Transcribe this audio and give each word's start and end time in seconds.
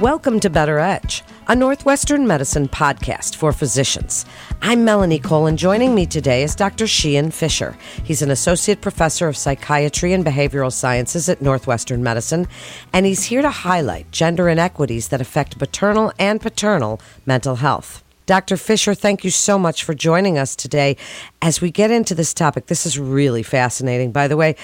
Welcome 0.00 0.40
to 0.40 0.50
Better 0.50 0.78
Edge, 0.78 1.24
a 1.48 1.56
Northwestern 1.56 2.26
medicine 2.26 2.68
podcast 2.68 3.34
for 3.34 3.50
physicians. 3.50 4.26
I'm 4.60 4.84
Melanie 4.84 5.18
Cole, 5.18 5.46
and 5.46 5.56
joining 5.56 5.94
me 5.94 6.04
today 6.04 6.42
is 6.42 6.54
Dr. 6.54 6.86
Sheehan 6.86 7.30
Fisher. 7.30 7.74
He's 8.04 8.20
an 8.20 8.30
associate 8.30 8.82
professor 8.82 9.26
of 9.26 9.38
psychiatry 9.38 10.12
and 10.12 10.22
behavioral 10.22 10.70
sciences 10.70 11.30
at 11.30 11.40
Northwestern 11.40 12.02
Medicine, 12.02 12.46
and 12.92 13.06
he's 13.06 13.24
here 13.24 13.40
to 13.40 13.48
highlight 13.48 14.10
gender 14.10 14.50
inequities 14.50 15.08
that 15.08 15.22
affect 15.22 15.58
maternal 15.58 16.12
and 16.18 16.42
paternal 16.42 17.00
mental 17.24 17.56
health. 17.56 18.04
Dr. 18.26 18.58
Fisher, 18.58 18.92
thank 18.92 19.24
you 19.24 19.30
so 19.30 19.58
much 19.58 19.82
for 19.82 19.94
joining 19.94 20.36
us 20.36 20.54
today. 20.54 20.98
As 21.40 21.62
we 21.62 21.70
get 21.70 21.90
into 21.90 22.14
this 22.14 22.34
topic, 22.34 22.66
this 22.66 22.84
is 22.84 22.98
really 22.98 23.42
fascinating. 23.42 24.12
By 24.12 24.28
the 24.28 24.36
way, 24.36 24.56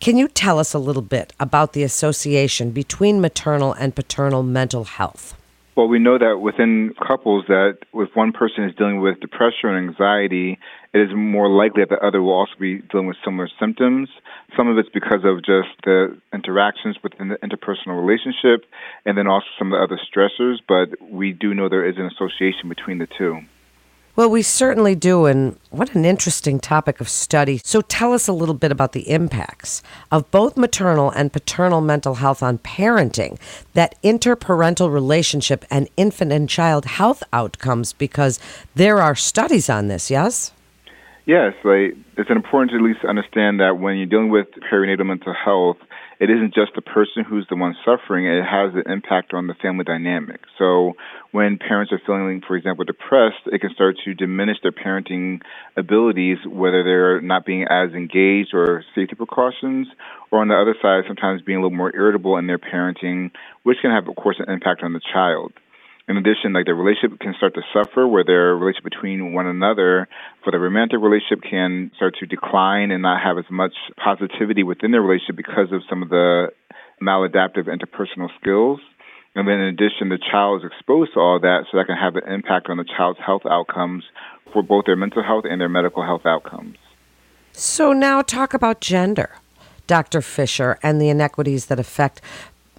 can 0.00 0.16
you 0.16 0.28
tell 0.28 0.58
us 0.58 0.74
a 0.74 0.78
little 0.78 1.02
bit 1.02 1.32
about 1.40 1.72
the 1.72 1.82
association 1.82 2.70
between 2.70 3.20
maternal 3.20 3.72
and 3.72 3.94
paternal 3.94 4.42
mental 4.42 4.84
health? 4.84 5.34
Well, 5.76 5.88
we 5.88 5.98
know 5.98 6.18
that 6.18 6.38
within 6.38 6.94
couples 7.04 7.46
that 7.48 7.78
if 7.92 8.14
one 8.14 8.32
person 8.32 8.62
is 8.64 8.74
dealing 8.76 9.00
with 9.00 9.18
depression 9.18 9.70
and 9.70 9.88
anxiety, 9.88 10.58
it 10.92 10.98
is 11.00 11.08
more 11.12 11.48
likely 11.48 11.82
that 11.82 11.88
the 11.90 12.06
other 12.06 12.22
will 12.22 12.34
also 12.34 12.52
be 12.60 12.78
dealing 12.92 13.08
with 13.08 13.16
similar 13.24 13.48
symptoms. 13.58 14.08
Some 14.56 14.68
of 14.68 14.78
it's 14.78 14.88
because 14.90 15.24
of 15.24 15.38
just 15.38 15.74
the 15.82 16.16
interactions 16.32 16.96
within 17.02 17.28
the 17.28 17.36
interpersonal 17.42 17.98
relationship 18.00 18.70
and 19.04 19.18
then 19.18 19.26
also 19.26 19.46
some 19.58 19.72
of 19.72 19.78
the 19.78 19.82
other 19.82 19.98
stressors, 19.98 20.58
but 20.68 20.94
we 21.02 21.32
do 21.32 21.54
know 21.54 21.68
there 21.68 21.88
is 21.88 21.96
an 21.96 22.06
association 22.06 22.68
between 22.68 22.98
the 22.98 23.08
two. 23.18 23.40
Well, 24.16 24.30
we 24.30 24.42
certainly 24.42 24.94
do, 24.94 25.26
and 25.26 25.58
what 25.70 25.96
an 25.96 26.04
interesting 26.04 26.60
topic 26.60 27.00
of 27.00 27.08
study. 27.08 27.60
So, 27.64 27.80
tell 27.80 28.12
us 28.12 28.28
a 28.28 28.32
little 28.32 28.54
bit 28.54 28.70
about 28.70 28.92
the 28.92 29.10
impacts 29.10 29.82
of 30.12 30.30
both 30.30 30.56
maternal 30.56 31.10
and 31.10 31.32
paternal 31.32 31.80
mental 31.80 32.14
health 32.14 32.40
on 32.40 32.58
parenting, 32.58 33.40
that 33.72 34.00
interparental 34.04 34.92
relationship, 34.92 35.64
and 35.68 35.88
infant 35.96 36.30
and 36.30 36.48
child 36.48 36.84
health 36.84 37.24
outcomes, 37.32 37.92
because 37.92 38.38
there 38.76 39.02
are 39.02 39.16
studies 39.16 39.68
on 39.68 39.88
this, 39.88 40.12
yes? 40.12 40.52
Yes, 41.26 41.54
like 41.64 41.96
it's 42.18 42.28
important 42.28 42.72
to 42.72 42.76
at 42.76 42.82
least 42.82 43.00
understand 43.08 43.60
that 43.60 43.78
when 43.80 43.96
you're 43.96 44.06
dealing 44.06 44.28
with 44.28 44.46
perinatal 44.70 45.06
mental 45.06 45.32
health, 45.32 45.78
it 46.20 46.28
isn't 46.28 46.52
just 46.52 46.72
the 46.74 46.82
person 46.82 47.24
who's 47.24 47.46
the 47.48 47.56
one 47.56 47.74
suffering, 47.82 48.26
it 48.26 48.44
has 48.44 48.74
an 48.74 48.92
impact 48.92 49.32
on 49.32 49.46
the 49.46 49.54
family 49.54 49.84
dynamic. 49.84 50.40
So 50.58 50.92
when 51.32 51.56
parents 51.56 51.92
are 51.92 52.00
feeling, 52.04 52.42
for 52.46 52.56
example, 52.56 52.84
depressed, 52.84 53.40
it 53.46 53.62
can 53.62 53.72
start 53.72 53.96
to 54.04 54.12
diminish 54.12 54.58
their 54.62 54.70
parenting 54.70 55.40
abilities, 55.78 56.38
whether 56.46 56.84
they're 56.84 57.22
not 57.22 57.46
being 57.46 57.64
as 57.70 57.92
engaged 57.92 58.52
or 58.52 58.84
safety 58.94 59.16
precautions, 59.16 59.88
or 60.30 60.42
on 60.42 60.48
the 60.48 60.54
other 60.54 60.76
side, 60.82 61.04
sometimes 61.06 61.40
being 61.40 61.58
a 61.58 61.62
little 61.62 61.76
more 61.76 61.94
irritable 61.96 62.36
in 62.36 62.46
their 62.46 62.58
parenting, 62.58 63.30
which 63.62 63.78
can 63.80 63.90
have, 63.90 64.06
of 64.08 64.14
course, 64.16 64.36
an 64.38 64.52
impact 64.52 64.82
on 64.82 64.92
the 64.92 65.00
child. 65.12 65.54
In 66.06 66.18
addition, 66.18 66.52
like 66.52 66.66
the 66.66 66.74
relationship 66.74 67.18
can 67.18 67.34
start 67.38 67.54
to 67.54 67.62
suffer, 67.72 68.06
where 68.06 68.24
their 68.24 68.54
relationship 68.54 68.84
between 68.84 69.32
one 69.32 69.46
another 69.46 70.06
for 70.44 70.50
the 70.50 70.58
romantic 70.58 71.00
relationship 71.00 71.40
can 71.48 71.90
start 71.96 72.14
to 72.20 72.26
decline 72.26 72.90
and 72.90 73.02
not 73.02 73.22
have 73.22 73.38
as 73.38 73.48
much 73.50 73.72
positivity 73.96 74.62
within 74.62 74.92
their 74.92 75.00
relationship 75.00 75.36
because 75.36 75.72
of 75.72 75.80
some 75.88 76.02
of 76.02 76.10
the 76.10 76.48
maladaptive 77.00 77.72
interpersonal 77.72 78.28
skills. 78.38 78.80
And 79.34 79.48
then 79.48 79.60
in 79.60 79.68
addition, 79.74 80.10
the 80.10 80.18
child 80.30 80.62
is 80.62 80.70
exposed 80.70 81.14
to 81.14 81.20
all 81.20 81.40
that, 81.40 81.64
so 81.72 81.78
that 81.78 81.86
can 81.86 81.96
have 81.96 82.16
an 82.16 82.30
impact 82.30 82.68
on 82.68 82.76
the 82.76 82.84
child's 82.84 83.18
health 83.24 83.42
outcomes 83.48 84.04
for 84.52 84.62
both 84.62 84.84
their 84.84 84.96
mental 84.96 85.22
health 85.22 85.44
and 85.48 85.58
their 85.58 85.70
medical 85.70 86.04
health 86.04 86.26
outcomes. 86.26 86.76
So 87.52 87.92
now 87.94 88.20
talk 88.20 88.52
about 88.52 88.80
gender. 88.80 89.30
Dr. 89.86 90.22
Fisher 90.22 90.78
and 90.82 91.00
the 91.00 91.08
inequities 91.08 91.66
that 91.66 91.78
affect 91.78 92.20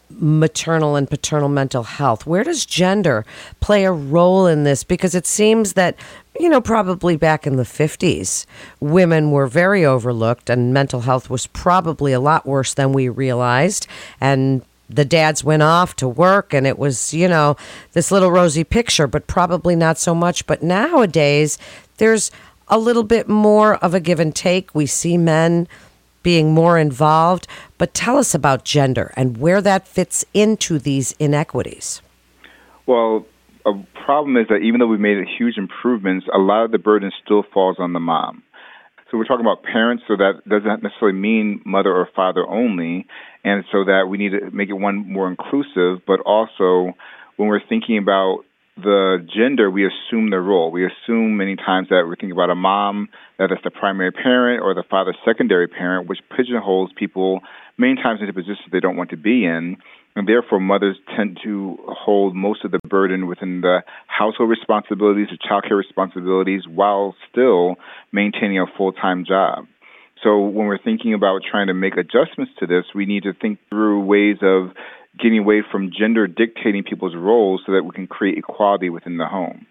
maternal 0.09 0.95
and 0.95 1.09
paternal 1.09 1.50
mental 1.50 1.84
health. 1.84 2.25
Where 2.25 2.44
does 2.44 2.66
gender 2.66 3.25
play 3.59 3.86
a 3.86 3.92
role 3.92 4.47
in 4.47 4.64
this? 4.64 4.84
Because 4.84 5.16
it 5.16 5.25
seems 5.25 5.73
that, 5.73 5.95
you 6.39 6.50
know, 6.50 6.62
probably 6.62 7.17
back 7.17 7.46
in 7.47 7.56
the 7.56 7.63
50s, 7.63 8.46
women 8.79 9.31
were 9.31 9.47
very 9.47 9.85
overlooked 9.85 10.50
and 10.50 10.74
mental 10.74 11.02
health 11.02 11.29
was 11.29 11.47
probably 11.47 12.13
a 12.13 12.19
lot 12.19 12.46
worse 12.46 12.74
than 12.74 12.94
we 12.94 13.09
realized. 13.09 13.88
And 14.22 14.62
the 14.90 15.06
dads 15.06 15.44
went 15.44 15.63
off 15.63 15.96
to 15.97 16.08
work 16.08 16.53
and 16.53 16.68
it 16.68 16.78
was, 16.78 17.13
you 17.13 17.28
know, 17.28 17.58
this 17.94 18.12
little 18.12 18.31
rosy 18.31 18.63
picture, 18.63 19.08
but 19.08 19.28
probably 19.28 19.75
not 19.75 19.97
so 19.97 20.13
much. 20.13 20.46
But 20.46 20.62
nowadays, 20.62 21.58
there's 21.97 22.31
a 22.68 22.78
little 22.78 23.03
bit 23.03 23.28
more 23.28 23.75
of 23.75 23.94
a 23.94 24.00
give 24.00 24.19
and 24.19 24.35
take. 24.35 24.74
We 24.74 24.85
see 24.85 25.18
men 25.18 25.68
being 26.25 26.56
more 26.56 26.80
involved. 26.80 27.47
But 27.78 27.94
tell 27.94 28.18
us 28.18 28.34
about 28.34 28.66
gender 28.66 29.13
and 29.16 29.38
where 29.38 29.62
that 29.62 29.88
fits 29.88 30.25
into 30.34 30.80
these 30.80 31.13
inequities. 31.19 32.02
Well, 32.88 33.28
a 33.66 33.74
problem 34.06 34.35
is 34.35 34.47
that 34.50 34.58
even 34.58 34.80
though 34.80 34.88
we've 34.88 35.00
made 35.00 35.24
huge 35.38 35.58
improvements, 35.58 36.25
a 36.34 36.40
lot 36.40 36.66
of 36.66 36.72
the 36.72 36.80
burden 36.80 37.12
still 37.24 37.44
falls 37.53 37.78
on 37.80 37.94
the 37.94 38.00
mom. 38.00 38.44
So 39.12 39.18
we're 39.19 39.25
talking 39.25 39.46
about 39.46 39.62
parents, 39.62 40.03
so 40.08 40.18
that 40.18 40.41
doesn't 40.50 40.81
necessarily 40.81 41.18
mean 41.18 41.62
mother 41.64 41.94
or 41.94 42.09
father 42.16 42.44
only, 42.47 43.06
and 43.44 43.64
so 43.72 43.85
that 43.85 44.08
we 44.09 44.18
need 44.18 44.31
to 44.31 44.50
make 44.50 44.69
it 44.69 44.74
one 44.74 45.12
more 45.12 45.30
inclusive, 45.30 46.03
but 46.08 46.19
also 46.22 46.94
when 47.38 47.47
we're 47.47 47.66
thinking 47.69 48.00
about 48.00 48.40
the 48.78 49.25
gender, 49.34 49.72
we 49.72 49.86
assume 49.86 50.30
the 50.31 50.40
role. 50.40 50.69
We 50.69 50.86
assume 50.86 51.38
many 51.38 51.56
times 51.56 51.90
that 51.90 52.06
we 52.09 52.16
think 52.19 52.34
about 52.34 52.50
a 52.50 52.56
mom, 52.56 53.09
that 53.40 53.52
is 53.52 53.58
the 53.63 53.72
primary 53.72 54.12
parent, 54.12 54.62
or 54.62 54.74
the 54.74 54.84
father 54.90 55.16
secondary 55.25 55.68
parent, 55.68 56.09
which 56.09 56.19
pigeonholes 56.36 56.91
people 56.96 57.40
many 57.78 57.96
times 57.96 58.19
into 58.22 58.34
positions 58.34 58.68
they 58.72 58.81
don't 58.81 58.97
want 58.97 59.12
to 59.12 59.18
be 59.18 59.46
in. 59.46 59.78
And 60.18 60.28
therefore, 60.28 60.59
mothers 60.59 60.97
tend 61.16 61.40
to 61.44 61.78
hold 61.88 62.35
most 62.35 62.64
of 62.64 62.72
the 62.72 62.80
burden 62.88 63.28
within 63.28 63.62
the 63.62 63.84
household 64.08 64.50
responsibilities, 64.50 65.28
the 65.30 65.38
child 65.38 65.66
care 65.68 65.75
responsibilities, 65.75 66.62
while 66.68 67.16
still 67.30 67.75
maintaining 68.12 68.59
a 68.59 68.66
full 68.78 68.94
time 68.94 69.25
job. 69.25 69.68
So, 70.24 70.40
when 70.40 70.68
we're 70.68 70.81
thinking 70.81 71.14
about 71.14 71.41
trying 71.50 71.68
to 71.68 71.74
make 71.74 71.97
adjustments 71.97 72.53
to 72.59 72.68
this, 72.68 72.85
we 72.96 73.06
need 73.06 73.24
to 73.24 73.34
think 73.34 73.59
through 73.69 74.06
ways 74.06 74.38
of 74.41 74.69
getting 75.20 75.40
away 75.40 75.64
from 75.72 75.92
gender 75.98 76.28
dictating 76.28 76.84
people's 76.84 77.16
roles 77.16 77.62
so 77.66 77.72
that 77.74 77.84
we 77.84 77.92
can 77.92 78.08
create 78.08 78.38
equality 78.38 78.90
within 78.90 79.18
the 79.18 79.28
home. 79.28 79.66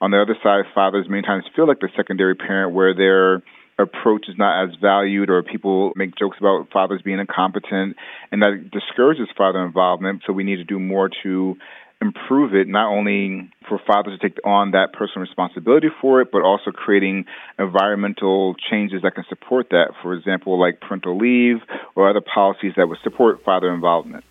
On 0.00 0.10
the 0.10 0.20
other 0.20 0.36
side, 0.42 0.64
fathers 0.74 1.06
many 1.08 1.22
times 1.22 1.44
feel 1.56 1.66
like 1.66 1.80
the 1.80 1.88
secondary 1.96 2.34
parent 2.34 2.72
where 2.72 2.94
their 2.94 3.42
approach 3.78 4.28
is 4.28 4.36
not 4.36 4.64
as 4.64 4.74
valued 4.80 5.30
or 5.30 5.42
people 5.42 5.92
make 5.96 6.16
jokes 6.16 6.36
about 6.40 6.68
fathers 6.72 7.00
being 7.02 7.18
incompetent 7.20 7.96
and 8.32 8.42
that 8.42 8.70
discourages 8.72 9.28
father 9.36 9.64
involvement. 9.64 10.22
So 10.26 10.32
we 10.32 10.44
need 10.44 10.56
to 10.56 10.64
do 10.64 10.78
more 10.78 11.10
to 11.22 11.56
improve 12.00 12.54
it, 12.54 12.68
not 12.68 12.92
only 12.92 13.50
for 13.68 13.80
fathers 13.84 14.18
to 14.18 14.28
take 14.28 14.38
on 14.44 14.70
that 14.72 14.92
personal 14.92 15.26
responsibility 15.26 15.88
for 16.00 16.20
it, 16.20 16.28
but 16.30 16.42
also 16.42 16.70
creating 16.70 17.24
environmental 17.58 18.54
changes 18.70 19.02
that 19.02 19.14
can 19.14 19.24
support 19.28 19.70
that. 19.70 19.92
For 20.02 20.14
example, 20.14 20.60
like 20.60 20.80
parental 20.80 21.18
leave 21.18 21.56
or 21.96 22.08
other 22.08 22.20
policies 22.20 22.72
that 22.76 22.88
would 22.88 22.98
support 23.02 23.42
father 23.44 23.72
involvement. 23.72 24.24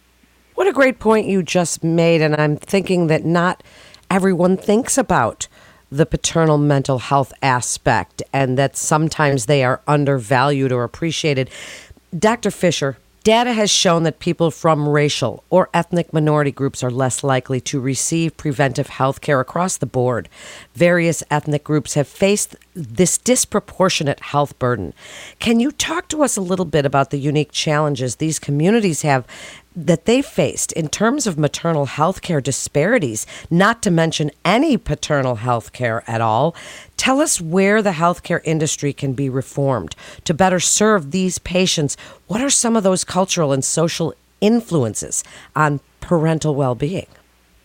What 0.58 0.66
a 0.66 0.74
great 0.74 0.98
point 0.98 1.28
you 1.28 1.44
just 1.44 1.84
made. 1.84 2.20
And 2.20 2.36
I'm 2.36 2.58
thinking 2.58 3.06
that 3.08 3.24
not 3.24 3.62
everyone 4.10 4.58
thinks 4.58 4.98
about 4.98 5.48
the 5.92 6.08
paternal 6.08 6.58
mental 6.58 6.98
health 6.98 7.32
aspect 7.44 8.24
and 8.34 8.58
that 8.58 8.76
sometimes 8.76 9.46
they 9.46 9.64
are 9.64 9.82
undervalued 9.88 10.72
or 10.72 10.84
appreciated. 10.84 11.52
Dr. 12.18 12.50
Fisher, 12.50 12.98
Data 13.28 13.52
has 13.52 13.70
shown 13.70 14.04
that 14.04 14.20
people 14.20 14.52
from 14.52 14.88
racial 14.88 15.44
or 15.50 15.70
ethnic 15.74 16.14
minority 16.14 16.50
groups 16.50 16.82
are 16.82 16.90
less 16.90 17.26
likely 17.26 17.60
to 17.60 17.78
receive 17.78 18.38
preventive 18.38 18.88
health 18.88 19.20
care 19.20 19.42
across 19.42 19.76
the 19.76 19.86
board. 19.86 20.30
Various 20.76 21.26
ethnic 21.30 21.66
groups 21.66 21.96
have 21.96 22.08
faced 22.08 22.56
this 22.74 23.18
disproportionate 23.18 24.22
health 24.22 24.58
burden. 24.60 24.94
Can 25.40 25.60
you 25.60 25.72
talk 25.74 26.08
to 26.08 26.24
us 26.24 26.38
a 26.38 26.42
little 26.42 26.64
bit 26.64 26.86
about 26.86 27.10
the 27.10 27.20
unique 27.20 27.52
challenges 27.52 28.16
these 28.16 28.40
communities 28.40 29.02
have 29.02 29.28
that 29.78 30.06
they 30.06 30.24
faced 30.24 30.72
in 30.72 30.90
terms 30.90 31.28
of 31.28 31.38
maternal 31.38 31.86
health 31.86 32.22
care 32.22 32.42
disparities, 32.42 33.28
not 33.52 33.84
to 33.84 33.92
mention 33.92 34.32
any 34.44 34.76
paternal 34.76 35.36
health 35.36 35.72
care 35.72 36.04
at 36.08 36.20
all. 36.20 36.56
Tell 36.98 37.22
us 37.22 37.40
where 37.40 37.84
the 37.84 37.92
healthcare 37.92 38.42
industry 38.44 38.92
can 38.92 39.14
be 39.14 39.30
reformed 39.30 39.96
to 40.26 40.34
better 40.34 40.60
serve 40.60 41.12
these 41.12 41.38
patients. 41.38 41.96
What 42.26 42.42
are 42.42 42.50
some 42.50 42.76
of 42.76 42.84
those 42.84 43.04
cultural 43.04 43.54
and 43.54 43.64
social 43.64 44.16
influences 44.42 45.24
on 45.56 45.80
parental 46.02 46.56
well 46.56 46.74
being? 46.74 47.08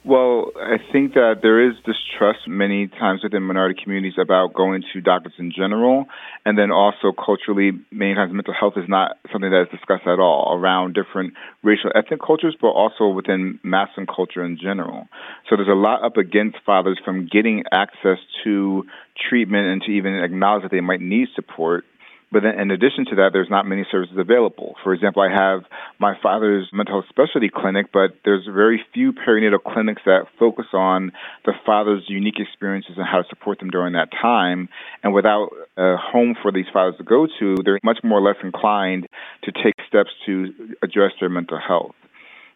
Well, 0.04 0.50
I 0.56 0.78
think 0.90 1.14
that 1.14 1.42
there 1.42 1.64
is 1.64 1.76
distrust 1.86 2.48
many 2.48 2.88
times 2.88 3.22
within 3.22 3.44
minority 3.44 3.80
communities 3.80 4.18
about 4.20 4.52
going 4.52 4.82
to 4.92 5.00
doctors 5.00 5.34
in 5.38 5.52
general. 5.56 6.06
And 6.44 6.58
then 6.58 6.72
also 6.72 7.12
culturally, 7.12 7.70
many 7.92 8.14
times 8.14 8.32
mental 8.32 8.52
health 8.52 8.74
is 8.76 8.88
not 8.88 9.16
something 9.30 9.48
that 9.48 9.62
is 9.62 9.68
discussed 9.68 10.08
at 10.08 10.18
all 10.18 10.58
around 10.58 10.94
different 10.94 11.34
racial 11.62 11.92
ethnic 11.94 12.20
cultures, 12.20 12.56
but 12.60 12.70
also 12.70 13.06
within 13.10 13.60
masculine 13.62 14.08
culture 14.08 14.44
in 14.44 14.58
general. 14.60 15.06
So 15.48 15.54
there's 15.54 15.68
a 15.68 15.78
lot 15.78 16.04
up 16.04 16.16
against 16.16 16.56
fathers 16.66 16.98
from 17.04 17.28
getting 17.30 17.62
access 17.70 18.18
to 18.42 18.84
treatment 19.28 19.68
and 19.68 19.82
to 19.82 19.92
even 19.92 20.14
acknowledge 20.14 20.64
that 20.64 20.72
they 20.72 20.80
might 20.80 21.00
need 21.00 21.28
support 21.36 21.84
But 22.32 22.42
then 22.44 22.58
in 22.58 22.70
addition 22.70 23.04
to 23.10 23.16
that, 23.16 23.30
there's 23.34 23.50
not 23.50 23.66
many 23.66 23.84
services 23.90 24.16
available. 24.18 24.74
For 24.82 24.94
example, 24.94 25.22
I 25.22 25.30
have 25.30 25.64
my 25.98 26.14
father's 26.22 26.66
mental 26.72 26.94
health 26.94 27.04
specialty 27.10 27.50
clinic, 27.54 27.86
but 27.92 28.12
there's 28.24 28.46
very 28.46 28.80
few 28.94 29.12
perinatal 29.12 29.62
clinics 29.62 30.00
that 30.06 30.24
focus 30.38 30.64
on 30.72 31.12
the 31.44 31.52
father's 31.66 32.04
unique 32.08 32.38
experiences 32.38 32.94
and 32.96 33.06
how 33.06 33.20
to 33.20 33.28
support 33.28 33.58
them 33.58 33.68
during 33.68 33.92
that 33.92 34.08
time. 34.10 34.70
And 35.02 35.12
without 35.12 35.50
a 35.76 35.96
home 35.96 36.34
for 36.40 36.50
these 36.50 36.64
fathers 36.72 36.94
to 36.96 37.04
go 37.04 37.26
to, 37.38 37.56
they're 37.62 37.78
much 37.84 37.98
more 38.02 38.22
less 38.22 38.36
inclined 38.42 39.06
to 39.44 39.52
take 39.52 39.74
steps 39.86 40.10
to 40.24 40.74
address 40.82 41.12
their 41.20 41.28
mental 41.28 41.58
health. 41.60 41.94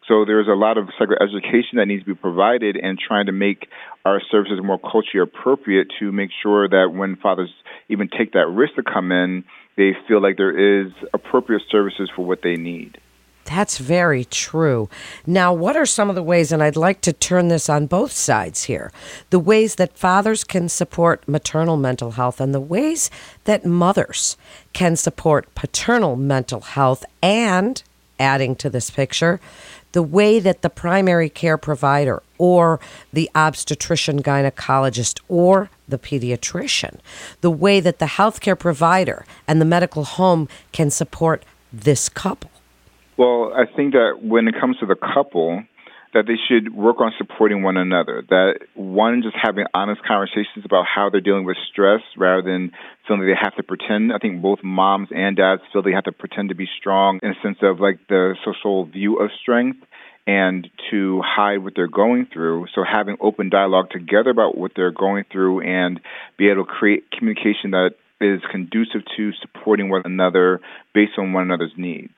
So 0.07 0.23
there's 0.25 0.47
a 0.47 0.55
lot 0.55 0.77
of 0.77 0.87
psychoeducation 0.99 1.75
that 1.75 1.85
needs 1.85 2.03
to 2.03 2.07
be 2.07 2.15
provided 2.15 2.77
and 2.77 2.97
trying 2.97 3.25
to 3.25 3.33
make 3.33 3.67
our 4.05 4.21
services 4.31 4.59
more 4.63 4.79
culturally 4.79 5.21
appropriate 5.21 5.87
to 5.99 6.11
make 6.13 6.29
sure 6.41 6.67
that 6.67 6.93
when 6.93 7.17
fathers 7.17 7.49
even 7.89 8.07
take 8.07 8.31
that 8.31 8.47
risk 8.47 8.75
to 8.75 8.83
come 8.83 9.11
in, 9.11 9.43
they 9.77 9.95
feel 10.07 10.21
like 10.21 10.37
there 10.37 10.83
is 10.85 10.91
appropriate 11.13 11.61
services 11.69 12.09
for 12.15 12.25
what 12.25 12.41
they 12.41 12.55
need. 12.55 12.99
That's 13.45 13.77
very 13.77 14.25
true. 14.25 14.89
Now, 15.25 15.53
what 15.53 15.77
are 15.77 15.85
some 15.85 16.09
of 16.09 16.15
the 16.15 16.23
ways, 16.23 16.51
and 16.51 16.61
I'd 16.61 16.75
like 16.75 16.99
to 17.01 17.13
turn 17.13 17.47
this 17.47 17.69
on 17.69 17.87
both 17.87 18.11
sides 18.11 18.65
here, 18.65 18.91
the 19.29 19.39
ways 19.39 19.75
that 19.75 19.97
fathers 19.97 20.43
can 20.43 20.67
support 20.67 21.25
maternal 21.29 21.77
mental 21.77 22.11
health 22.11 22.41
and 22.41 22.53
the 22.53 22.59
ways 22.59 23.09
that 23.45 23.65
mothers 23.65 24.35
can 24.73 24.97
support 24.97 25.53
paternal 25.55 26.17
mental 26.17 26.59
health, 26.59 27.05
and 27.23 27.81
adding 28.19 28.55
to 28.57 28.69
this 28.69 28.89
picture, 28.89 29.39
the 29.91 30.03
way 30.03 30.39
that 30.39 30.61
the 30.61 30.69
primary 30.69 31.29
care 31.29 31.57
provider 31.57 32.21
or 32.37 32.79
the 33.13 33.29
obstetrician 33.35 34.21
gynecologist 34.21 35.19
or 35.27 35.69
the 35.87 35.97
pediatrician, 35.97 36.99
the 37.41 37.51
way 37.51 37.79
that 37.79 37.99
the 37.99 38.05
healthcare 38.05 38.57
provider 38.57 39.25
and 39.47 39.59
the 39.61 39.65
medical 39.65 40.03
home 40.03 40.47
can 40.71 40.89
support 40.89 41.43
this 41.71 42.09
couple? 42.09 42.51
Well, 43.17 43.51
I 43.55 43.65
think 43.65 43.93
that 43.93 44.19
when 44.21 44.47
it 44.47 44.55
comes 44.59 44.77
to 44.77 44.85
the 44.85 44.95
couple, 44.95 45.63
that 46.13 46.25
they 46.27 46.35
should 46.47 46.73
work 46.73 46.99
on 46.99 47.11
supporting 47.17 47.63
one 47.63 47.77
another. 47.77 48.23
That 48.29 48.59
one, 48.75 49.21
just 49.23 49.35
having 49.41 49.65
honest 49.73 50.01
conversations 50.07 50.65
about 50.65 50.85
how 50.85 51.09
they're 51.09 51.21
dealing 51.21 51.45
with 51.45 51.57
stress 51.71 52.01
rather 52.15 52.41
than 52.41 52.71
feeling 53.07 53.25
they 53.25 53.33
have 53.39 53.55
to 53.55 53.63
pretend. 53.63 54.13
I 54.13 54.17
think 54.17 54.41
both 54.41 54.59
moms 54.63 55.09
and 55.11 55.35
dads 55.35 55.61
feel 55.71 55.81
they 55.81 55.91
have 55.91 56.05
to 56.05 56.11
pretend 56.11 56.49
to 56.49 56.55
be 56.55 56.67
strong 56.79 57.19
in 57.21 57.31
a 57.31 57.35
sense 57.43 57.57
of 57.61 57.79
like 57.79 57.99
the 58.09 58.35
social 58.45 58.85
view 58.85 59.17
of 59.17 59.29
strength 59.41 59.79
and 60.25 60.67
to 60.91 61.21
hide 61.23 61.63
what 61.63 61.73
they're 61.75 61.87
going 61.87 62.27
through. 62.31 62.67
So 62.75 62.83
having 62.83 63.15
open 63.21 63.49
dialogue 63.49 63.89
together 63.91 64.29
about 64.29 64.57
what 64.57 64.71
they're 64.75 64.91
going 64.91 65.23
through 65.31 65.61
and 65.61 65.99
be 66.37 66.49
able 66.49 66.65
to 66.65 66.71
create 66.71 67.09
communication 67.11 67.71
that 67.71 67.91
is 68.19 68.41
conducive 68.51 69.01
to 69.15 69.31
supporting 69.41 69.89
one 69.89 70.01
another 70.03 70.59
based 70.93 71.13
on 71.17 71.33
one 71.33 71.43
another's 71.43 71.71
needs. 71.77 72.13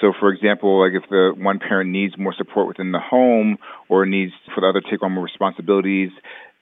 So, 0.00 0.12
for 0.18 0.30
example, 0.32 0.80
like 0.80 0.92
if 1.00 1.08
the 1.08 1.32
one 1.36 1.58
parent 1.58 1.90
needs 1.90 2.14
more 2.18 2.34
support 2.36 2.68
within 2.68 2.92
the 2.92 3.00
home 3.00 3.58
or 3.88 4.04
needs 4.06 4.32
for 4.54 4.60
the 4.60 4.68
other 4.68 4.80
to 4.80 4.90
take 4.90 5.02
on 5.02 5.12
more 5.12 5.24
responsibilities 5.24 6.10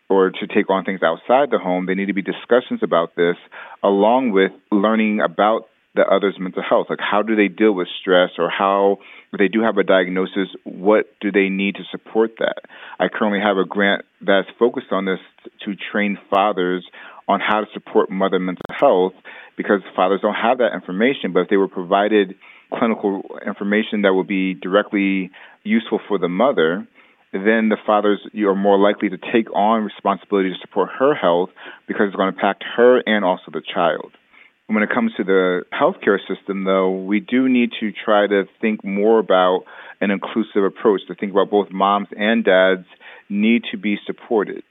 or 0.08 0.30
to 0.30 0.46
take 0.46 0.70
on 0.70 0.84
things 0.84 1.00
outside 1.02 1.50
the 1.50 1.58
home, 1.58 1.86
there 1.86 1.94
need 1.94 2.06
to 2.06 2.14
be 2.14 2.22
discussions 2.22 2.80
about 2.82 3.16
this 3.16 3.36
along 3.82 4.32
with 4.32 4.52
learning 4.70 5.20
about 5.20 5.68
the 5.94 6.02
other's 6.02 6.36
mental 6.38 6.62
health. 6.62 6.88
Like, 6.90 6.98
how 7.00 7.22
do 7.22 7.36
they 7.36 7.48
deal 7.48 7.72
with 7.72 7.88
stress, 8.00 8.30
or 8.38 8.50
how, 8.50 8.98
if 9.32 9.38
they 9.38 9.48
do 9.48 9.62
have 9.62 9.78
a 9.78 9.84
diagnosis, 9.84 10.48
what 10.64 11.06
do 11.20 11.30
they 11.30 11.48
need 11.48 11.76
to 11.76 11.82
support 11.90 12.32
that? 12.38 12.62
I 12.98 13.06
currently 13.08 13.40
have 13.40 13.56
a 13.56 13.64
grant 13.64 14.04
that's 14.20 14.48
focused 14.58 14.90
on 14.90 15.04
this 15.04 15.20
to 15.64 15.74
train 15.92 16.18
fathers 16.30 16.84
on 17.28 17.40
how 17.40 17.60
to 17.60 17.66
support 17.72 18.10
mother 18.10 18.38
mental 18.38 18.64
health 18.68 19.14
because 19.56 19.80
fathers 19.94 20.20
don't 20.20 20.34
have 20.34 20.58
that 20.58 20.74
information. 20.74 21.32
But 21.32 21.40
if 21.40 21.48
they 21.48 21.56
were 21.56 21.68
provided 21.68 22.34
clinical 22.72 23.22
information 23.46 24.02
that 24.02 24.14
would 24.14 24.26
be 24.26 24.54
directly 24.54 25.30
useful 25.62 26.00
for 26.08 26.18
the 26.18 26.28
mother, 26.28 26.86
then 27.32 27.68
the 27.68 27.76
fathers 27.84 28.20
are 28.36 28.54
more 28.54 28.78
likely 28.78 29.08
to 29.08 29.18
take 29.32 29.52
on 29.54 29.82
responsibility 29.82 30.50
to 30.50 30.58
support 30.60 30.88
her 30.98 31.14
health 31.14 31.50
because 31.88 32.06
it's 32.06 32.16
going 32.16 32.32
to 32.32 32.36
impact 32.36 32.64
her 32.76 33.02
and 33.06 33.24
also 33.24 33.50
the 33.52 33.62
child. 33.62 34.12
When 34.66 34.82
it 34.82 34.88
comes 34.88 35.12
to 35.16 35.24
the 35.24 35.64
healthcare 35.72 36.18
system, 36.26 36.64
though, 36.64 36.90
we 36.90 37.20
do 37.20 37.48
need 37.48 37.70
to 37.80 37.92
try 37.92 38.26
to 38.26 38.44
think 38.60 38.84
more 38.84 39.18
about 39.18 39.64
an 40.00 40.10
inclusive 40.10 40.64
approach, 40.64 41.02
to 41.08 41.14
think 41.14 41.32
about 41.32 41.50
both 41.50 41.70
moms 41.70 42.08
and 42.16 42.44
dads 42.44 42.86
need 43.28 43.64
to 43.72 43.76
be 43.76 43.98
supported. 44.06 44.62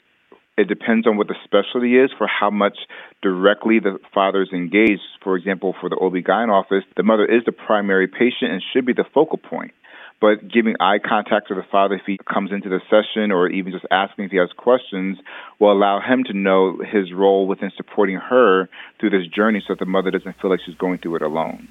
It 0.55 0.67
depends 0.67 1.07
on 1.07 1.17
what 1.17 1.27
the 1.27 1.35
specialty 1.43 1.97
is 1.97 2.11
for 2.15 2.27
how 2.27 2.51
much 2.51 2.77
directly 3.23 3.79
the 3.79 3.97
father 4.13 4.43
is 4.43 4.49
engaged. 4.53 5.01
For 5.23 5.35
example, 5.35 5.73
for 5.79 5.89
the 5.89 5.95
OB-GYN 5.95 6.49
office, 6.49 6.83
the 6.95 7.01
mother 7.01 7.25
is 7.25 7.41
the 7.45 7.51
primary 7.51 8.07
patient 8.07 8.51
and 8.51 8.61
should 8.71 8.85
be 8.85 8.93
the 8.93 9.05
focal 9.15 9.39
point. 9.39 9.73
But 10.21 10.47
giving 10.47 10.75
eye 10.79 10.99
contact 10.99 11.47
to 11.47 11.55
the 11.55 11.65
father 11.71 11.95
if 11.95 12.03
he 12.05 12.19
comes 12.31 12.51
into 12.51 12.69
the 12.69 12.79
session 12.87 13.31
or 13.31 13.49
even 13.49 13.71
just 13.73 13.85
asking 13.89 14.25
if 14.25 14.31
he 14.31 14.37
has 14.37 14.51
questions 14.55 15.17
will 15.59 15.71
allow 15.71 15.99
him 15.99 16.23
to 16.25 16.33
know 16.33 16.77
his 16.77 17.11
role 17.11 17.47
within 17.47 17.71
supporting 17.75 18.17
her 18.17 18.69
through 18.99 19.09
this 19.09 19.27
journey 19.27 19.59
so 19.67 19.73
that 19.73 19.79
the 19.79 19.85
mother 19.85 20.11
doesn't 20.11 20.39
feel 20.39 20.51
like 20.51 20.59
she's 20.63 20.75
going 20.75 20.99
through 20.99 21.15
it 21.15 21.23
alone. 21.23 21.67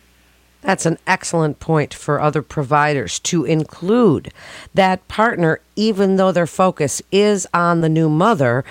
That's 0.62 0.86
an 0.86 0.98
excellent 1.06 1.58
point 1.58 1.92
for 1.92 2.20
other 2.20 2.40
providers 2.40 3.18
to 3.20 3.44
include 3.44 4.32
that 4.74 5.06
partner, 5.08 5.60
even 5.76 6.16
though 6.16 6.32
their 6.32 6.46
focus 6.46 7.02
is 7.10 7.46
on 7.52 7.80
the 7.80 7.88
new 7.88 8.08
mother 8.08 8.64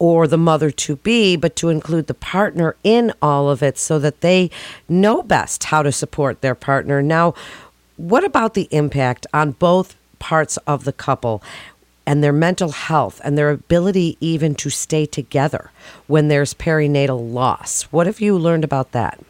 or 0.00 0.26
the 0.26 0.36
mother 0.36 0.72
to 0.72 0.96
be, 0.96 1.36
but 1.36 1.54
to 1.54 1.68
include 1.68 2.08
the 2.08 2.14
partner 2.14 2.74
in 2.82 3.12
all 3.22 3.48
of 3.48 3.62
it 3.62 3.78
so 3.78 4.00
that 4.00 4.20
they 4.20 4.50
know 4.88 5.22
best 5.22 5.64
how 5.64 5.80
to 5.80 5.92
support 5.92 6.40
their 6.40 6.56
partner. 6.56 7.00
Now, 7.00 7.34
what 7.96 8.24
about 8.24 8.54
the 8.54 8.66
impact 8.72 9.28
on 9.32 9.52
both 9.52 9.94
parts 10.18 10.56
of 10.66 10.84
the 10.84 10.92
couple? 10.92 11.42
and 12.04 12.22
their 12.22 12.32
mental 12.32 12.72
health 12.72 13.20
and 13.22 13.38
their 13.38 13.50
ability 13.50 14.16
even 14.20 14.56
to 14.56 14.68
stay 14.68 15.06
together 15.06 15.70
when 16.08 16.26
there's 16.26 16.52
perinatal 16.52 17.32
loss. 17.32 17.84
What 17.92 18.08
have 18.08 18.20
you 18.20 18.36
learned 18.36 18.64
about 18.64 18.90
that? 18.90 19.20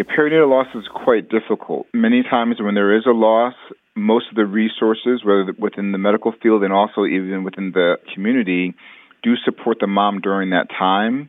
A 0.00 0.02
perinatal 0.02 0.48
loss 0.48 0.68
is 0.74 0.88
quite 0.88 1.28
difficult. 1.28 1.86
Many 1.92 2.22
times 2.22 2.56
when 2.58 2.74
there 2.74 2.96
is 2.96 3.04
a 3.04 3.10
loss, 3.10 3.52
most 3.94 4.30
of 4.30 4.34
the 4.34 4.46
resources, 4.46 5.22
whether 5.22 5.52
within 5.58 5.92
the 5.92 5.98
medical 5.98 6.32
field 6.42 6.62
and 6.62 6.72
also 6.72 7.04
even 7.04 7.44
within 7.44 7.72
the 7.72 7.96
community, 8.14 8.72
do 9.22 9.34
support 9.44 9.76
the 9.78 9.86
mom 9.86 10.22
during 10.22 10.50
that 10.50 10.68
time. 10.70 11.28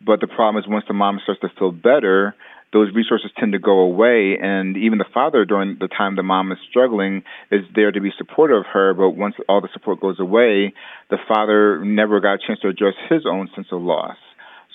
But 0.00 0.22
the 0.22 0.28
problem 0.28 0.64
is 0.64 0.66
once 0.66 0.86
the 0.88 0.94
mom 0.94 1.20
starts 1.24 1.42
to 1.42 1.50
feel 1.58 1.72
better, 1.72 2.34
those 2.72 2.88
resources 2.94 3.30
tend 3.38 3.52
to 3.52 3.58
go 3.58 3.80
away. 3.80 4.38
And 4.40 4.78
even 4.78 4.96
the 4.96 5.04
father, 5.12 5.44
during 5.44 5.76
the 5.78 5.88
time 5.88 6.16
the 6.16 6.22
mom 6.22 6.52
is 6.52 6.58
struggling, 6.70 7.22
is 7.50 7.66
there 7.74 7.92
to 7.92 8.00
be 8.00 8.12
supportive 8.16 8.60
of 8.60 8.66
her. 8.72 8.94
But 8.94 9.10
once 9.10 9.34
all 9.46 9.60
the 9.60 9.68
support 9.74 10.00
goes 10.00 10.18
away, 10.18 10.72
the 11.10 11.18
father 11.28 11.84
never 11.84 12.20
got 12.20 12.36
a 12.36 12.38
chance 12.46 12.60
to 12.60 12.68
address 12.68 12.94
his 13.10 13.26
own 13.26 13.50
sense 13.54 13.66
of 13.72 13.82
loss. 13.82 14.16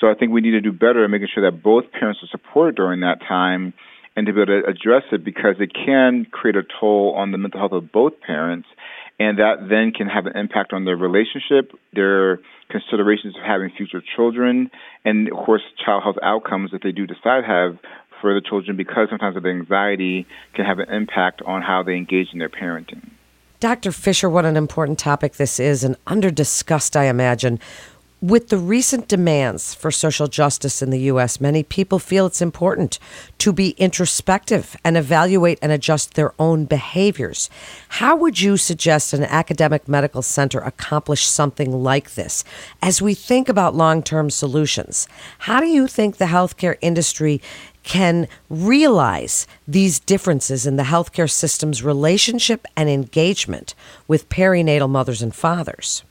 So 0.01 0.09
I 0.09 0.15
think 0.15 0.31
we 0.31 0.41
need 0.41 0.51
to 0.51 0.61
do 0.61 0.71
better 0.71 1.05
in 1.05 1.11
making 1.11 1.27
sure 1.33 1.49
that 1.49 1.61
both 1.61 1.91
parents 1.91 2.19
are 2.23 2.27
supported 2.31 2.75
during 2.75 3.01
that 3.01 3.19
time 3.21 3.73
and 4.15 4.25
to 4.25 4.33
be 4.33 4.41
able 4.41 4.61
to 4.61 4.67
address 4.67 5.03
it 5.11 5.23
because 5.23 5.55
it 5.59 5.71
can 5.73 6.25
create 6.29 6.55
a 6.55 6.63
toll 6.79 7.13
on 7.15 7.31
the 7.31 7.37
mental 7.37 7.59
health 7.59 7.71
of 7.71 7.91
both 7.91 8.19
parents 8.19 8.67
and 9.19 9.37
that 9.37 9.69
then 9.69 9.91
can 9.91 10.07
have 10.07 10.25
an 10.25 10.35
impact 10.35 10.73
on 10.73 10.85
their 10.85 10.97
relationship, 10.97 11.71
their 11.93 12.39
considerations 12.71 13.35
of 13.35 13.43
having 13.43 13.69
future 13.77 14.01
children, 14.15 14.71
and 15.05 15.27
of 15.27 15.37
course 15.45 15.61
child 15.85 16.01
health 16.01 16.15
outcomes 16.23 16.71
if 16.73 16.81
they 16.81 16.91
do 16.91 17.05
decide 17.05 17.41
to 17.41 17.47
have 17.47 17.77
further 18.21 18.41
children 18.41 18.75
because 18.75 19.07
sometimes 19.09 19.35
the 19.41 19.49
anxiety 19.49 20.25
can 20.55 20.65
have 20.65 20.79
an 20.79 20.89
impact 20.89 21.43
on 21.45 21.61
how 21.61 21.83
they 21.83 21.93
engage 21.93 22.27
in 22.33 22.39
their 22.39 22.49
parenting. 22.49 23.11
Dr. 23.59 23.91
Fisher, 23.91 24.27
what 24.27 24.43
an 24.43 24.57
important 24.57 24.97
topic 24.97 25.33
this 25.33 25.59
is 25.59 25.83
and 25.83 25.95
under 26.07 26.31
discussed, 26.31 26.97
I 26.97 27.05
imagine. 27.05 27.59
With 28.21 28.49
the 28.49 28.59
recent 28.59 29.07
demands 29.07 29.73
for 29.73 29.89
social 29.89 30.27
justice 30.27 30.83
in 30.83 30.91
the 30.91 31.09
U.S., 31.09 31.41
many 31.41 31.63
people 31.63 31.97
feel 31.97 32.27
it's 32.27 32.39
important 32.39 32.99
to 33.39 33.51
be 33.51 33.71
introspective 33.79 34.77
and 34.85 34.95
evaluate 34.95 35.57
and 35.59 35.71
adjust 35.71 36.13
their 36.13 36.31
own 36.37 36.65
behaviors. 36.65 37.49
How 37.89 38.15
would 38.15 38.39
you 38.39 38.57
suggest 38.57 39.13
an 39.13 39.23
academic 39.23 39.87
medical 39.87 40.21
center 40.21 40.59
accomplish 40.59 41.25
something 41.25 41.71
like 41.71 42.13
this? 42.13 42.43
As 42.79 43.01
we 43.01 43.15
think 43.15 43.49
about 43.49 43.73
long 43.73 44.03
term 44.03 44.29
solutions, 44.29 45.07
how 45.39 45.59
do 45.59 45.65
you 45.65 45.87
think 45.87 46.17
the 46.17 46.25
healthcare 46.25 46.77
industry 46.79 47.41
can 47.81 48.27
realize 48.51 49.47
these 49.67 49.99
differences 49.99 50.67
in 50.67 50.75
the 50.75 50.83
healthcare 50.83 51.27
system's 51.27 51.81
relationship 51.81 52.67
and 52.77 52.87
engagement 52.87 53.73
with 54.07 54.29
perinatal 54.29 54.91
mothers 54.91 55.23
and 55.23 55.33
fathers? 55.33 56.03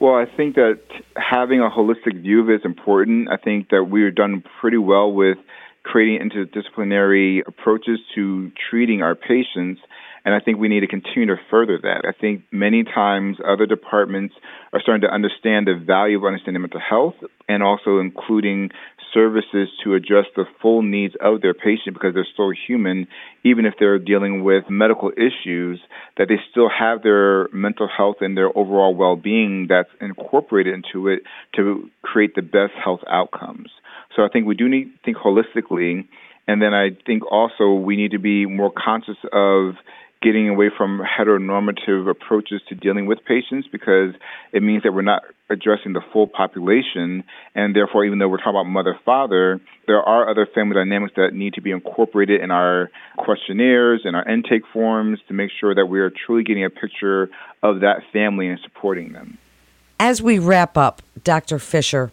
Well, 0.00 0.14
I 0.14 0.26
think 0.36 0.56
that 0.56 0.80
having 1.16 1.60
a 1.60 1.70
holistic 1.70 2.20
view 2.20 2.42
of 2.42 2.50
it 2.50 2.56
is 2.56 2.64
important. 2.64 3.28
I 3.30 3.36
think 3.36 3.70
that 3.70 3.84
we 3.84 4.02
are 4.02 4.10
done 4.10 4.42
pretty 4.60 4.76
well 4.76 5.12
with 5.12 5.38
creating 5.82 6.28
interdisciplinary 6.28 7.46
approaches 7.46 8.00
to 8.14 8.50
treating 8.70 9.02
our 9.02 9.14
patients. 9.14 9.80
And 10.24 10.34
I 10.34 10.40
think 10.40 10.58
we 10.58 10.68
need 10.68 10.80
to 10.80 10.86
continue 10.86 11.26
to 11.26 11.36
further 11.50 11.78
that. 11.82 12.02
I 12.08 12.12
think 12.18 12.44
many 12.50 12.82
times 12.82 13.36
other 13.46 13.66
departments 13.66 14.34
are 14.72 14.80
starting 14.80 15.02
to 15.02 15.12
understand 15.12 15.66
the 15.66 15.74
value 15.74 16.16
of 16.18 16.24
understanding 16.24 16.62
mental 16.62 16.80
health 16.80 17.14
and 17.48 17.62
also 17.62 17.98
including 17.98 18.70
services 19.12 19.68
to 19.84 19.94
address 19.94 20.24
the 20.34 20.44
full 20.60 20.82
needs 20.82 21.14
of 21.20 21.40
their 21.40 21.54
patient 21.54 21.94
because 21.94 22.14
they're 22.14 22.26
still 22.32 22.50
human, 22.66 23.06
even 23.44 23.64
if 23.64 23.74
they're 23.78 23.98
dealing 23.98 24.42
with 24.42 24.64
medical 24.68 25.12
issues, 25.16 25.80
that 26.18 26.28
they 26.28 26.36
still 26.50 26.68
have 26.68 27.02
their 27.02 27.48
mental 27.52 27.88
health 27.88 28.16
and 28.20 28.36
their 28.36 28.48
overall 28.58 28.94
well 28.94 29.16
being 29.16 29.66
that's 29.68 29.88
incorporated 30.00 30.74
into 30.74 31.08
it 31.08 31.20
to 31.54 31.88
create 32.02 32.34
the 32.34 32.42
best 32.42 32.72
health 32.82 33.00
outcomes. 33.08 33.70
So 34.16 34.22
I 34.22 34.28
think 34.28 34.46
we 34.46 34.54
do 34.54 34.68
need 34.68 34.84
to 34.84 34.98
think 35.04 35.16
holistically. 35.16 36.06
And 36.46 36.60
then 36.60 36.74
I 36.74 36.90
think 37.06 37.22
also 37.30 37.72
we 37.72 37.96
need 37.96 38.10
to 38.10 38.18
be 38.18 38.46
more 38.46 38.72
conscious 38.76 39.16
of 39.32 39.74
getting 40.24 40.48
away 40.48 40.70
from 40.74 41.00
heteronormative 41.00 42.10
approaches 42.10 42.62
to 42.68 42.74
dealing 42.74 43.04
with 43.04 43.18
patients 43.26 43.68
because 43.70 44.14
it 44.52 44.62
means 44.62 44.82
that 44.82 44.92
we're 44.92 45.02
not 45.02 45.22
addressing 45.50 45.92
the 45.92 46.00
full 46.12 46.26
population. 46.26 47.22
And 47.54 47.76
therefore, 47.76 48.06
even 48.06 48.18
though 48.18 48.28
we're 48.28 48.38
talking 48.38 48.52
about 48.52 48.64
mother 48.64 48.98
father, 49.04 49.60
there 49.86 50.02
are 50.02 50.28
other 50.28 50.48
family 50.54 50.74
dynamics 50.74 51.12
that 51.16 51.34
need 51.34 51.54
to 51.54 51.60
be 51.60 51.70
incorporated 51.70 52.40
in 52.40 52.50
our 52.50 52.90
questionnaires 53.18 54.00
and 54.04 54.16
our 54.16 54.26
intake 54.26 54.62
forms 54.72 55.18
to 55.28 55.34
make 55.34 55.50
sure 55.60 55.74
that 55.74 55.86
we 55.86 56.00
are 56.00 56.10
truly 56.10 56.42
getting 56.42 56.64
a 56.64 56.70
picture 56.70 57.28
of 57.62 57.80
that 57.80 57.98
family 58.12 58.48
and 58.48 58.58
supporting 58.64 59.12
them. 59.12 59.36
As 60.00 60.22
we 60.22 60.38
wrap 60.38 60.76
up, 60.78 61.02
Dr. 61.22 61.58
Fisher, 61.58 62.10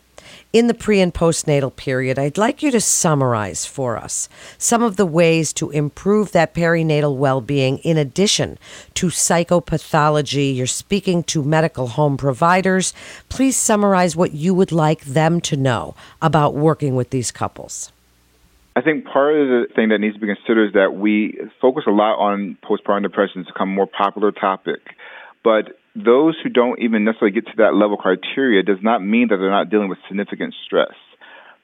in 0.54 0.68
the 0.68 0.74
pre 0.74 1.00
and 1.00 1.14
postnatal 1.14 1.76
period, 1.76 2.20
I'd 2.20 2.38
like 2.38 2.62
you 2.62 2.72
to 2.72 2.82
summarize 2.82 3.66
for 3.66 3.98
us 3.98 4.30
some 4.58 4.84
of 4.84 4.96
the 4.98 5.06
ways 5.06 5.54
to 5.54 5.70
improve 5.72 6.32
that 6.32 6.54
perinatal 6.54 7.16
well 7.16 7.42
being 7.42 7.78
in 7.80 7.98
addition 7.98 8.58
to 8.96 9.08
psychopathology. 9.08 10.56
You're 10.56 10.68
speaking 10.68 11.24
to 11.24 11.44
medical 11.44 11.88
home 11.88 12.18
providers. 12.18 12.94
Please 13.30 13.58
summarize 13.58 14.16
what 14.16 14.34
you 14.34 14.54
would 14.54 14.72
like 14.72 15.02
them 15.02 15.42
to 15.42 15.56
know 15.56 15.96
about 16.22 16.56
working 16.56 16.96
with 16.96 17.10
these 17.10 17.32
couples. 17.32 17.92
I 18.76 18.82
think 18.82 19.06
part 19.06 19.36
of 19.36 19.48
the 19.48 19.68
thing 19.76 19.90
that 19.90 20.00
needs 20.00 20.16
to 20.16 20.22
be 20.22 20.34
considered 20.34 20.68
is 20.68 20.74
that 20.74 20.94
we 20.96 21.38
focus 21.60 21.84
a 21.88 21.92
lot 21.92 22.16
on 22.16 22.58
postpartum 22.64 23.04
depression. 23.04 23.42
It's 23.42 23.52
become 23.52 23.70
a 23.70 23.74
more 23.74 23.88
popular 23.88 24.32
topic. 24.32 24.80
But 25.44 25.78
those 25.96 26.36
who 26.42 26.50
don't 26.50 26.80
even 26.82 27.04
necessarily 27.04 27.34
get 27.34 27.46
to 27.48 27.58
that 27.58 27.76
level 27.76 27.98
criteria 27.98 28.64
does 28.64 28.80
not 28.82 29.04
mean 29.04 29.28
that 29.30 29.38
they're 29.38 29.50
not 29.50 29.70
dealing 29.70 29.90
with 29.90 30.00
significant 30.08 30.56
stress. 30.66 30.94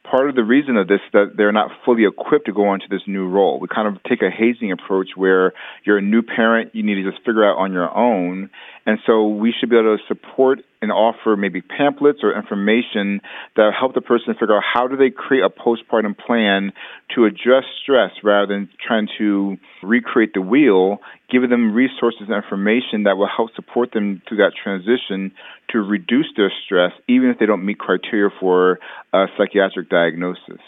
Part 0.10 0.30
of 0.30 0.36
the 0.36 0.44
reason 0.44 0.78
of 0.78 0.88
this 0.88 1.02
is 1.06 1.12
that 1.12 1.32
they're 1.36 1.52
not 1.52 1.70
fully 1.84 2.06
equipped 2.06 2.46
to 2.46 2.54
go 2.54 2.74
into 2.74 2.86
this 2.90 3.02
new 3.08 3.28
role. 3.28 3.60
We 3.60 3.68
kind 3.68 3.88
of 3.88 4.02
take 4.04 4.22
a 4.22 4.30
hazing 4.30 4.72
approach 4.72 5.10
where 5.16 5.52
you're 5.84 5.98
a 5.98 6.02
new 6.02 6.22
parent, 6.22 6.74
you 6.74 6.84
need 6.84 6.96
to 6.96 7.12
just 7.12 7.26
figure 7.26 7.44
out 7.44 7.58
on 7.58 7.74
your 7.74 7.94
own. 7.94 8.50
And 8.86 9.00
so 9.06 9.28
we 9.28 9.54
should 9.58 9.70
be 9.70 9.76
able 9.76 9.98
to 9.98 10.04
support 10.08 10.60
and 10.82 10.92
offer 10.92 11.36
maybe 11.36 11.62
pamphlets 11.62 12.20
or 12.24 12.38
information 12.38 13.20
that 13.58 13.72
help 13.78 13.96
the 13.96 14.02
person 14.02 14.34
figure 14.34 14.56
out 14.56 14.64
how 14.64 14.88
do 14.88 14.96
they 14.96 15.10
create 15.10 15.44
a 15.44 15.50
postpartum 15.50 16.18
plan 16.18 16.72
to 17.16 17.26
address 17.26 17.66
stress 17.82 18.12
rather 18.24 18.48
than 18.54 18.70
trying 18.86 19.08
to 19.18 19.58
recreate 19.84 20.34
the 20.34 20.42
wheel, 20.42 21.00
giving 21.30 21.50
them 21.50 21.74
resources 21.74 22.22
and 22.30 22.36
information 22.36 23.04
that 23.04 23.18
will 23.18 23.28
help 23.28 23.50
support 23.56 23.92
them 23.92 24.22
through 24.28 24.38
that 24.38 24.54
transition 24.56 25.34
to 25.72 25.80
reduce 25.80 26.28
their 26.36 26.52
stress, 26.66 26.92
even 27.08 27.30
if 27.30 27.40
they 27.40 27.46
don't 27.46 27.66
meet 27.66 27.80
criteria 27.80 28.30
for 28.40 28.80
a 29.14 29.26
psychiatric 29.38 29.90
diagnosis. 29.90 30.62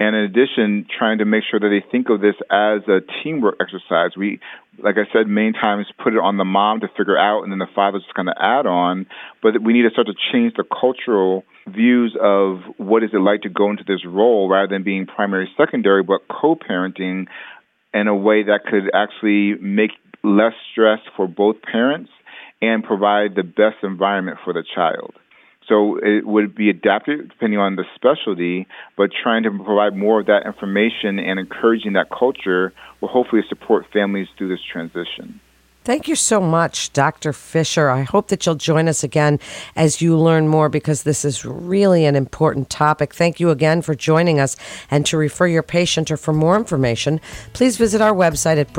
And 0.00 0.16
in 0.16 0.24
addition, 0.24 0.86
trying 0.98 1.18
to 1.18 1.24
make 1.24 1.44
sure 1.48 1.60
that 1.60 1.68
they 1.68 1.84
think 1.92 2.08
of 2.10 2.20
this 2.20 2.34
as 2.50 2.82
a 2.88 3.00
teamwork 3.22 3.58
exercise. 3.60 4.16
We, 4.16 4.40
like 4.82 4.96
I 4.96 5.06
said, 5.12 5.28
many 5.28 5.52
times 5.52 5.86
put 6.02 6.12
it 6.12 6.18
on 6.18 6.38
the 6.38 6.44
mom 6.44 6.80
to 6.80 6.88
figure 6.88 7.16
out, 7.16 7.42
and 7.42 7.52
then 7.52 7.60
the 7.60 7.70
father 7.72 7.98
just 7.98 8.12
kind 8.12 8.28
of 8.28 8.34
add 8.40 8.66
on. 8.66 9.06
But 9.42 9.62
we 9.62 9.72
need 9.72 9.82
to 9.82 9.90
start 9.90 10.08
to 10.08 10.14
change 10.32 10.54
the 10.56 10.64
cultural 10.64 11.44
views 11.68 12.16
of 12.20 12.62
what 12.78 13.04
is 13.04 13.10
it 13.12 13.18
like 13.18 13.42
to 13.42 13.48
go 13.48 13.70
into 13.70 13.84
this 13.86 14.04
role 14.04 14.48
rather 14.48 14.66
than 14.66 14.82
being 14.82 15.06
primary, 15.06 15.48
secondary, 15.56 16.02
but 16.02 16.22
co-parenting 16.28 17.26
in 17.94 18.08
a 18.08 18.16
way 18.16 18.42
that 18.42 18.64
could 18.68 18.90
actually 18.92 19.54
make 19.62 19.92
less 20.24 20.54
stress 20.72 20.98
for 21.16 21.28
both 21.28 21.62
parents 21.62 22.10
and 22.62 22.82
provide 22.82 23.34
the 23.34 23.42
best 23.42 23.82
environment 23.82 24.38
for 24.42 24.54
the 24.54 24.64
child. 24.74 25.12
So 25.68 25.98
it 26.02 26.26
would 26.26 26.54
be 26.54 26.70
adapted 26.70 27.28
depending 27.28 27.58
on 27.58 27.76
the 27.76 27.84
specialty, 27.94 28.66
but 28.96 29.10
trying 29.22 29.42
to 29.44 29.50
provide 29.50 29.96
more 29.96 30.20
of 30.20 30.26
that 30.26 30.46
information 30.46 31.18
and 31.18 31.38
encouraging 31.38 31.92
that 31.92 32.08
culture 32.10 32.72
will 33.00 33.08
hopefully 33.08 33.42
support 33.48 33.86
families 33.92 34.28
through 34.36 34.48
this 34.48 34.62
transition. 34.62 35.40
Thank 35.84 36.06
you 36.06 36.14
so 36.14 36.40
much, 36.40 36.92
Dr. 36.92 37.32
Fisher. 37.32 37.90
I 37.90 38.02
hope 38.02 38.28
that 38.28 38.46
you'll 38.46 38.54
join 38.54 38.86
us 38.86 39.02
again 39.02 39.40
as 39.74 40.00
you 40.00 40.16
learn 40.16 40.46
more 40.46 40.68
because 40.68 41.02
this 41.02 41.24
is 41.24 41.44
really 41.44 42.04
an 42.04 42.14
important 42.14 42.70
topic. 42.70 43.12
Thank 43.12 43.40
you 43.40 43.50
again 43.50 43.82
for 43.82 43.96
joining 43.96 44.38
us. 44.38 44.56
And 44.92 45.04
to 45.06 45.16
refer 45.16 45.48
your 45.48 45.64
patient 45.64 46.08
or 46.12 46.16
for 46.16 46.32
more 46.32 46.56
information, 46.56 47.20
please 47.52 47.78
visit 47.78 48.00
our 48.00 48.14
website 48.14 48.58
at 48.58 48.72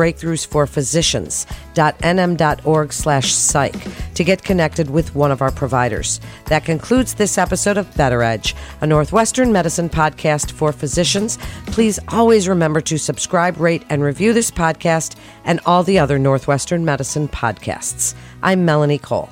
breakthroughsforphysicians.nm.org 1.73 2.93
slash 2.93 3.33
psych 3.33 3.75
to 4.13 4.23
get 4.23 4.43
connected 4.43 4.89
with 4.89 5.15
one 5.15 5.31
of 5.31 5.41
our 5.41 5.51
providers. 5.51 6.19
That 6.45 6.65
concludes 6.65 7.15
this 7.15 7.37
episode 7.37 7.77
of 7.77 7.93
Better 7.95 8.23
Edge, 8.23 8.55
a 8.81 8.87
Northwestern 8.87 9.51
medicine 9.51 9.89
podcast 9.89 10.51
for 10.51 10.71
physicians. 10.71 11.37
Please 11.67 11.99
always 12.09 12.47
remember 12.47 12.81
to 12.81 12.97
subscribe, 12.97 13.59
rate, 13.59 13.83
and 13.89 14.03
review 14.03 14.33
this 14.33 14.51
podcast 14.51 15.15
and 15.45 15.59
all 15.65 15.83
the 15.83 15.99
other 15.99 16.19
Northwestern 16.19 16.85
medicine 16.85 17.27
podcasts. 17.27 18.15
I'm 18.41 18.65
Melanie 18.65 18.99
Cole. 18.99 19.29